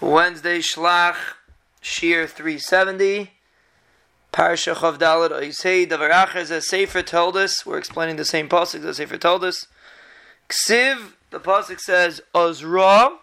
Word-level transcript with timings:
Wednesday 0.00 0.60
Shlach 0.60 1.16
Shiur 1.82 2.28
370. 2.28 3.32
Parsha 4.32 4.74
Chav 4.74 4.96
Dalad 4.96 5.30
Oisei 5.30 5.88
Davar 5.88 6.12
Acher 6.12 6.48
a 6.50 6.60
Sefer 6.60 7.02
Toldos. 7.02 7.66
We're 7.66 7.78
explaining 7.78 8.14
the 8.14 8.24
same 8.24 8.48
pasuk 8.48 8.82
the 8.82 8.94
Sefer 8.94 9.18
Toldos. 9.18 9.66
Ksiv, 10.48 11.14
the 11.30 11.40
pasuk 11.40 11.80
says 11.80 12.20
Ozra 12.32 13.16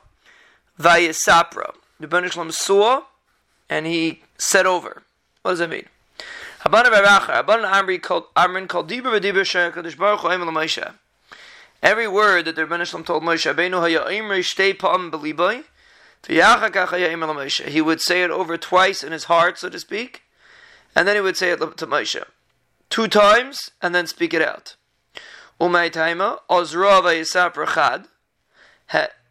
Vayisapra. 0.78 1.76
The 2.00 2.08
Ben 2.08 2.30
Shalom 2.30 2.52
saw 2.52 3.04
and 3.70 3.86
he 3.86 4.22
set 4.38 4.66
over. 4.66 5.04
What 5.44 5.52
does 5.52 5.60
that 5.60 5.70
mean? 5.70 5.86
Habana 6.60 6.90
Baracha, 6.90 7.38
Habana 7.38 7.68
Amri 7.68 8.02
called 8.02 8.26
Amrin 8.36 8.68
called 8.68 8.90
Dibra 8.90 9.18
V'Dibra 9.18 9.46
Shekadosh 9.46 9.98
Baruch 9.98 10.20
Hu 10.20 10.28
Emel. 10.28 10.94
Every 11.82 12.08
word 12.10 12.46
that 12.46 12.58
the 12.58 12.66
Rebbeinu 12.66 12.86
Shalom 12.86 13.06
told 13.06 13.24
Moshe, 13.24 13.54
Beinu 13.54 13.80
Haya 13.80 14.10
Imri 14.10 14.42
Shtei 14.42 14.76
Beliboy, 14.76 15.64
he 16.28 17.82
would 17.82 18.02
say 18.02 18.24
it 18.24 18.32
over 18.32 18.58
twice 18.58 19.04
in 19.04 19.12
his 19.12 19.26
heart, 19.26 19.60
so 19.60 19.70
to 19.70 19.80
speak, 19.80 20.24
and 20.96 21.08
then 21.08 21.16
he 21.16 21.22
would 21.22 21.38
say 21.38 21.52
it 21.52 21.60
to 21.60 21.88
Moshe. 21.88 22.24
Two 22.90 23.08
times, 23.08 23.72
and 23.82 23.94
then 23.94 24.08
speak 24.08 24.34
it 24.34 24.42
out. 24.42 24.76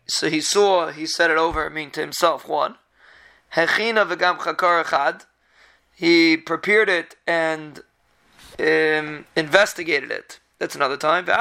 So 0.06 0.28
he 0.28 0.40
saw, 0.40 0.90
he 0.90 1.06
said 1.06 1.30
it 1.30 1.38
over, 1.38 1.66
I 1.66 1.68
mean 1.68 1.90
to 1.92 2.00
himself, 2.00 2.48
one. 2.48 2.76
He 5.96 6.36
prepared 6.36 6.88
it 6.88 7.16
and 7.26 7.80
um, 8.58 9.26
investigated 9.36 10.10
it. 10.10 10.40
That's 10.58 10.74
another 10.74 10.96
time. 10.96 11.26
So 11.26 11.34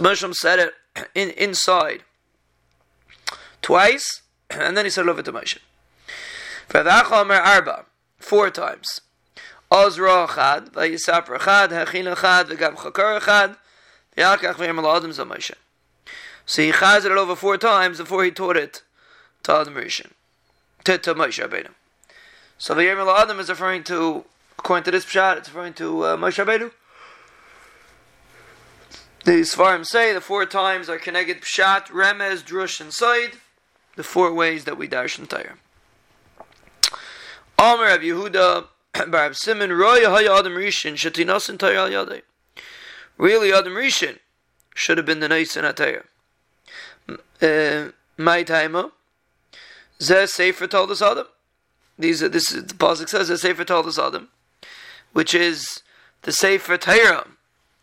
Moshe 0.00 0.34
said 0.34 0.58
it 0.58 0.74
in, 1.14 1.30
inside 1.30 2.04
twice, 3.62 4.22
and 4.50 4.76
then 4.76 4.84
he 4.84 4.90
said 4.90 5.08
over 5.08 5.22
to 5.22 5.32
Moshe. 5.32 5.58
arba, 6.74 7.86
four 8.18 8.50
times. 8.50 9.00
Ozra 9.70 10.28
chad, 10.34 10.72
vayisapra 10.72 11.40
chad, 11.40 11.70
hechina 11.70 12.20
chad, 12.20 12.48
v'gam 12.48 12.74
chakar 12.76 13.24
chad, 13.24 13.56
v'yakach 14.16 14.54
v'yam 14.54 14.78
adam 14.96 15.10
Moshe. 15.28 15.54
So 16.44 16.62
he 16.62 16.72
chazed 16.72 17.06
it 17.06 17.12
over 17.12 17.36
four 17.36 17.56
times 17.56 17.98
before 17.98 18.24
he 18.24 18.30
taught 18.30 18.56
it 18.56 18.82
to 19.44 19.52
Adam 19.52 19.74
Rishon, 19.74 20.10
to, 20.84 20.98
to 20.98 21.14
Moshe 21.14 21.42
Rabbeinu. 21.46 21.70
So 22.58 22.74
the 22.74 22.82
Yermel 22.82 23.16
Adam 23.16 23.40
is 23.40 23.48
referring 23.48 23.84
to, 23.84 24.24
according 24.58 24.84
to 24.84 24.90
this 24.90 25.04
pshat, 25.04 25.38
it's 25.38 25.48
referring 25.48 25.74
to 25.74 26.04
uh, 26.04 26.16
Moshe 26.16 26.44
Rabbeinu. 26.44 26.72
The 29.24 29.42
Svarim 29.42 29.86
say 29.86 30.12
the 30.12 30.20
four 30.20 30.46
times 30.46 30.88
are 30.88 30.98
connected 30.98 31.42
pshat, 31.42 31.86
remez, 31.86 32.42
drush, 32.42 32.80
and 32.80 32.92
sod 32.92 33.32
the 33.96 34.02
four 34.02 34.32
ways 34.32 34.64
that 34.64 34.78
we 34.78 34.86
dash 34.86 35.18
in 35.18 35.26
Torah. 35.26 35.56
Amr 37.58 37.84
Rav 37.84 38.00
Yehuda 38.00 38.66
Bar 39.10 39.32
Simon 39.34 39.72
Roya 39.72 40.10
Haya 40.10 40.32
Adam 40.38 40.54
Rishon 40.54 40.94
Shetinas 40.94 41.48
in 41.48 41.58
Torah 41.58 41.88
Yadei. 41.88 42.22
Really, 43.18 43.52
Adam 43.52 43.74
Rishon 43.74 44.18
should 44.74 44.96
have 44.96 45.06
been 45.06 45.20
the 45.20 45.28
nice 45.28 45.54
Torah. 45.54 46.04
Uh, 47.40 47.92
my 48.16 48.42
timer. 48.42 48.90
Zeh 50.00 50.28
Sefer 50.28 50.66
Toldos 50.66 51.00
Adam. 51.00 51.26
These 51.98 52.22
are, 52.22 52.28
this 52.28 52.52
is 52.52 52.64
the 52.64 52.74
pasuk 52.74 53.08
says 53.08 53.28
the 53.28 53.38
Sefer 53.38 53.64
Toldos 53.64 53.98
Adam, 53.98 54.28
which 55.12 55.34
is 55.34 55.82
the 56.22 56.32
Sefer 56.32 56.76
Torah 56.76 57.28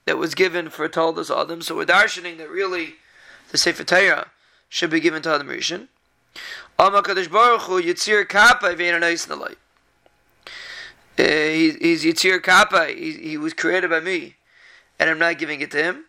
that 0.05 0.17
was 0.17 0.35
given 0.35 0.69
for 0.69 0.89
Toldos 0.89 1.31
Adam. 1.31 1.61
So 1.61 1.77
we're 1.77 1.85
darshaning 1.85 2.37
that 2.39 2.49
really 2.49 2.95
the 3.51 3.57
Sefer 3.57 3.85
Torah 3.85 4.31
should 4.67 4.89
be 4.89 4.99
given 4.99 5.21
to 5.21 5.33
Adam 5.33 5.47
Rishon. 5.47 5.87
Amakadosh 6.77 7.29
Baruch 7.29 7.61
Hu 7.61 7.81
Yitzir 7.81 8.27
Kappa 8.27 8.67
V'Einanais 8.67 9.27
Nalai. 9.27 9.55
Uh, 11.17 11.77
he's 11.81 12.05
Yitzir 12.05 12.41
Kappa. 12.41 12.87
He, 12.87 13.13
he 13.13 13.37
was 13.37 13.53
created 13.53 13.89
by 13.89 13.99
me, 13.99 14.35
and 14.97 15.09
I'm 15.09 15.19
not 15.19 15.37
giving 15.37 15.61
it 15.61 15.71
to 15.71 15.83
him. 15.83 16.05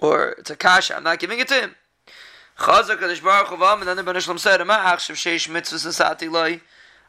Or 0.00 0.30
it's 0.38 0.50
a 0.50 0.56
kasha. 0.56 0.96
I'm 0.96 1.04
not 1.04 1.18
giving 1.18 1.38
it 1.38 1.48
to 1.48 1.54
him. 1.54 1.76
Chazak 2.58 2.98
Kadosh 2.98 3.22
Baruch 3.22 3.48
Hu 3.48 3.64
and 3.64 3.88
then 3.88 3.96
the 3.96 4.02
Ben 4.02 4.18
Shalom 4.20 4.38
said, 4.38 4.60
sheish 4.60 5.48
mitzvahs 5.48 5.86
asati 5.86 6.30
loi." 6.30 6.60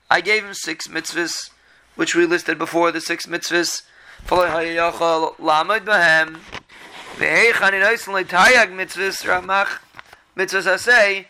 I 0.09 0.21
gave 0.21 0.45
him 0.45 0.53
six 0.53 0.87
mitzvahs, 0.87 1.49
which 1.95 2.15
we 2.15 2.25
listed 2.25 2.57
before. 2.57 2.91
The 2.91 3.01
six 3.01 3.25
mitzvahs. 3.25 3.81
Follow. 4.23 4.47
Ve'heichan 7.17 7.73
in 7.73 7.81
oisin 7.81 8.13
ramach 9.25 9.79
asay. 10.37 11.25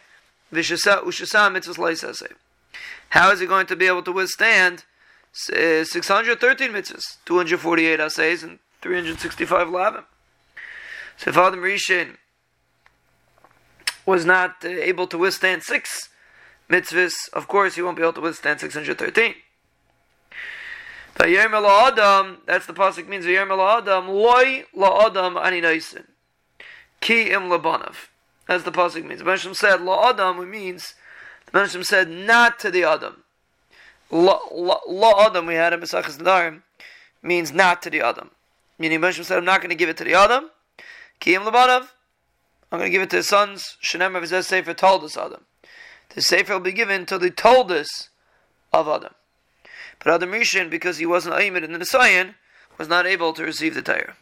How 3.09 3.31
is 3.31 3.40
he 3.40 3.46
going 3.46 3.66
to 3.68 3.75
be 3.75 3.88
able 3.88 4.03
to 4.03 4.12
withstand 4.12 4.85
uh, 5.53 5.84
613 5.84 6.72
mitzvahs, 6.72 7.18
248 7.25 8.00
assays, 8.00 8.44
and 8.44 8.59
365 8.81 9.68
lavim? 9.68 10.03
So 11.18 11.31
if 11.31 11.38
Adam 11.38 11.62
Rishon 11.62 12.18
was 14.06 14.25
not 14.25 14.63
uh, 14.63 14.69
able 14.69 15.07
to 15.07 15.18
withstand 15.18 15.63
six 15.63 16.09
mitzvahs, 16.69 17.13
of 17.34 17.47
course 17.47 17.75
he 17.75 17.81
won't 17.81 17.97
be 17.97 18.03
able 18.03 18.13
to 18.13 18.22
withstand 18.22 18.59
613. 18.59 19.36
Adam, 21.19 22.38
that's 22.46 22.68
the 22.68 22.74
pasuk 22.74 23.07
means 23.07 23.25
Adam, 23.25 24.07
loy 24.07 24.63
la 24.74 25.07
Adam 25.07 25.38
ki 27.02 27.31
im. 27.31 27.50
As 28.47 28.63
the 28.63 28.72
pasuk 28.72 29.06
means. 29.06 29.19
The 29.19 29.25
Menachem 29.25 29.56
said, 29.56 29.81
La 29.81 30.09
Adam, 30.09 30.50
means, 30.50 30.96
the 31.46 31.59
Menachem 31.59 31.85
said, 31.85 32.09
not 32.09 32.59
to 32.59 32.72
the 32.72 32.84
Adam. 32.84 33.24
La, 34.09 34.40
Adam, 35.25 35.46
we 35.46 35.56
had 35.56 35.74
in 35.74 35.81
Mesachas 35.81 36.18
Nedarim, 36.18 36.62
means 37.22 37.52
not 37.52 37.81
to 37.81 37.90
the 37.90 38.02
Adam. 38.02 38.31
Meaning, 38.80 39.02
Menachem 39.02 39.25
said, 39.25 39.38
I'm 39.38 39.46
not 39.46 39.59
going 39.59 39.69
to 39.69 39.75
give 39.75 39.90
it 39.90 39.97
to 39.97 40.03
the 40.03 40.13
Adam. 40.13 40.50
Kiyim 41.19 41.46
Labanav. 41.46 41.90
I'm 42.72 42.80
going 42.80 42.91
to 42.91 42.91
give 42.91 43.02
it 43.02 43.09
to 43.12 43.18
his 43.18 43.28
sons. 43.28 43.78
Shenem 43.81 44.16
of 44.16 44.30
his 44.30 44.46
Sefer 44.46 44.74
Toldos 44.74 45.18
Adam. 45.18 45.46
The 46.13 46.22
Sefer 46.22 46.53
will 46.53 46.59
be 46.59 46.72
given 46.72 47.06
to 47.06 47.18
the 47.18 47.31
Toldos 47.31 48.09
of 48.74 48.88
Adam. 48.88 49.13
But 50.00 50.13
Adam 50.13 50.31
Rishon, 50.31 50.69
because 50.69 50.97
he 50.97 51.06
wasn't 51.06 51.36
Ayimid 51.36 51.63
in 51.63 51.72
the 51.72 51.80
Nisayan, 51.80 52.36
was 52.78 52.88
not 52.88 53.06
able 53.06 53.34
to 53.34 53.44
receive 53.44 53.74
the 53.74 53.81
Torah. 53.81 54.16